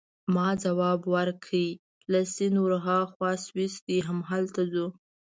ما 0.33 0.47
ځواب 0.63 0.99
ورکړ: 1.15 1.51
له 2.11 2.19
سیند 2.33 2.57
ورهاخوا 2.61 3.31
سویس 3.45 3.75
دی، 3.87 3.97
همالته 4.07 4.61
ځو. 4.73 4.87